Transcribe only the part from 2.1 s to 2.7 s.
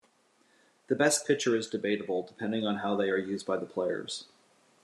depending